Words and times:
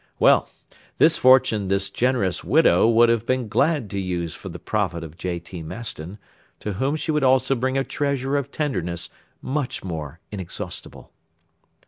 Well, 0.17 0.49
this 0.97 1.17
fortune 1.19 1.67
this 1.67 1.91
generous 1.91 2.43
widow 2.43 2.87
would 2.89 3.07
have 3.09 3.23
been 3.23 3.47
glad 3.47 3.87
to 3.91 3.99
use 3.99 4.33
for 4.33 4.49
the 4.49 4.57
profit 4.57 5.03
of 5.03 5.15
J. 5.15 5.37
T. 5.37 5.61
Maston, 5.61 6.17
to 6.59 6.73
whom 6.73 6.95
she 6.95 7.11
would 7.11 7.23
also 7.23 7.53
bring 7.53 7.77
a 7.77 7.83
treasure 7.83 8.35
of 8.35 8.49
tenderness 8.49 9.11
much 9.43 9.83
more 9.83 10.19
inexhaustible. 10.31 11.11